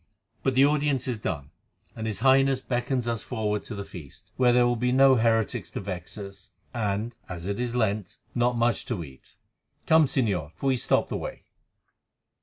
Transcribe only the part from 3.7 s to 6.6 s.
the feast, where there will be no heretics to vex us,